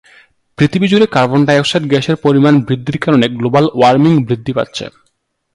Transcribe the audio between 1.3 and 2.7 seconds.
die oxide গ্যাসের পরিমাণ